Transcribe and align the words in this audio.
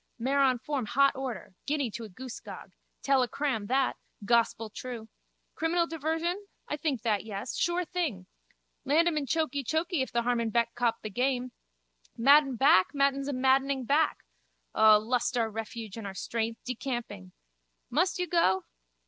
Mare 0.17 0.39
on 0.41 0.57
form 0.57 0.87
hot 0.87 1.15
order. 1.15 1.53
Guinea 1.67 1.91
to 1.91 2.03
a 2.05 2.09
goosegog. 2.09 2.71
Tell 3.03 3.21
a 3.21 3.27
cram, 3.27 3.67
that. 3.67 3.97
Gospeltrue. 4.25 5.09
Criminal 5.53 5.85
diversion? 5.85 6.47
I 6.67 6.75
think 6.75 7.03
that 7.03 7.23
yes. 7.23 7.55
Sure 7.55 7.85
thing. 7.85 8.25
Land 8.83 9.07
him 9.07 9.15
in 9.15 9.27
chokeechokee 9.27 10.01
if 10.01 10.11
the 10.11 10.23
harman 10.23 10.49
beck 10.49 10.73
copped 10.73 11.03
the 11.03 11.11
game. 11.11 11.51
Madden 12.17 12.55
back 12.55 12.95
Madden's 12.95 13.27
a 13.27 13.33
maddening 13.33 13.85
back. 13.85 14.23
O 14.73 14.97
lust 14.97 15.37
our 15.37 15.51
refuge 15.51 15.95
and 15.97 16.07
our 16.07 16.15
strength. 16.15 16.63
Decamping. 16.63 17.33
Must 17.91 18.17
you 18.17 18.25
go? 18.25 18.63